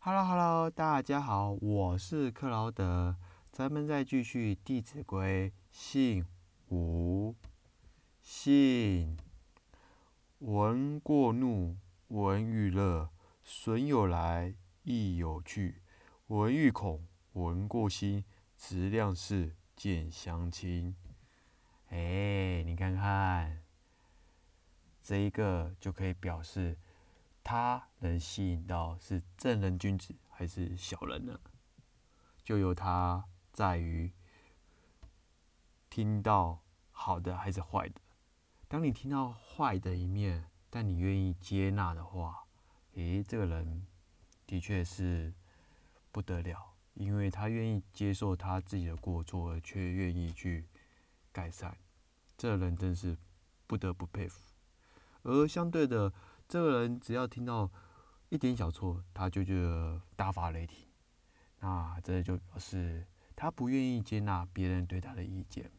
[0.00, 3.16] Hello Hello，大家好，我是克劳德，
[3.50, 6.24] 咱们再继续《弟子规》信
[6.68, 7.34] 五，
[8.22, 9.18] 信
[10.38, 11.76] 闻过怒，
[12.06, 13.10] 闻欲乐，
[13.42, 15.82] 损有来，亦有去。
[16.28, 18.24] 闻欲恐，闻过心，
[18.56, 20.94] 直量事，见相亲。
[21.88, 23.64] 哎，你看看，
[25.02, 26.78] 这一个就可以表示
[27.50, 31.40] 他能吸引到是正人君子还是小人呢？
[32.44, 33.24] 就由他
[33.54, 34.12] 在于
[35.88, 38.02] 听到好的还是坏的。
[38.68, 42.44] 当你听到坏的一面，但你愿意接纳的话，
[42.96, 43.86] 诶，这个人
[44.46, 45.32] 的确是
[46.12, 50.66] 不得了，因为他愿意接受他自己的过错，却愿意去
[51.32, 51.74] 改善，
[52.36, 53.16] 这人真是
[53.66, 54.38] 不得不佩服。
[55.22, 56.12] 而相对的，
[56.48, 57.70] 这个人只要听到
[58.30, 60.88] 一点小错，他就觉得大发雷霆，
[61.60, 65.70] 那这就表示他不愿意接纳别人对他的意见，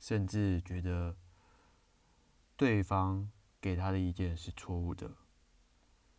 [0.00, 1.16] 甚至觉得
[2.56, 5.08] 对方给他的意见是错误的。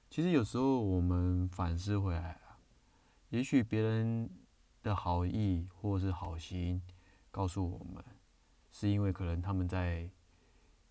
[0.09, 2.57] 其实有时候我们反思回来啊，
[3.27, 4.29] 也许别人
[4.81, 6.81] 的好意或是好心
[7.29, 8.01] 告诉我们，
[8.71, 10.09] 是因为可能他们在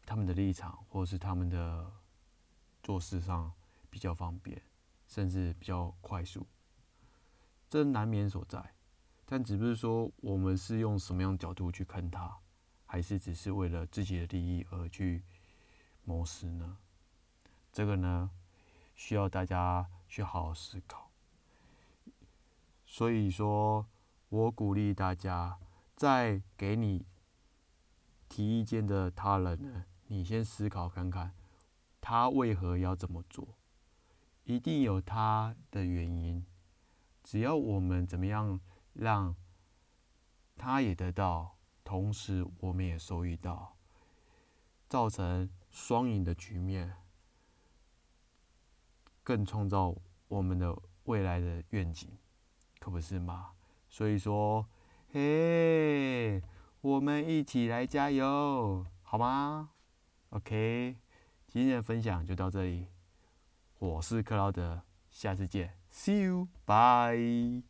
[0.04, 1.90] 他们的立场或是他们的
[2.82, 3.52] 做事上
[3.90, 4.62] 比较方便，
[5.06, 6.46] 甚至比较快速，
[7.68, 8.74] 这难免所在。
[9.24, 12.38] 但只不是说我们是用什么样角度去看他，
[12.86, 15.22] 还是只是为了自己的利益而去
[16.04, 16.78] 谋事呢？
[17.70, 18.30] 这个呢，
[18.94, 21.10] 需要大家去好好思考。
[22.86, 23.86] 所以说，
[24.30, 25.58] 我鼓励大家，
[25.94, 27.04] 在给你
[28.30, 31.34] 提意见的他人呢，你先思考看看，
[32.10, 33.46] 他为何要这么做，
[34.44, 36.42] 一定有他的原因。
[37.22, 38.58] 只要我们怎么样
[38.94, 39.36] 让
[40.56, 43.76] 他也得到，同时我们也收益到，
[44.88, 46.96] 造成双赢的局面，
[49.22, 49.94] 更创造
[50.28, 50.74] 我们的
[51.04, 52.08] 未来的愿景，
[52.78, 53.50] 可不是吗？
[53.90, 54.66] 所以说，
[55.12, 56.42] 嘿，
[56.80, 59.72] 我们一起来加油，好吗
[60.30, 60.96] ？OK，
[61.58, 62.86] 今天的分享就到这里，
[63.80, 64.80] 我是克劳德，
[65.10, 67.64] 下次见，See you，bye。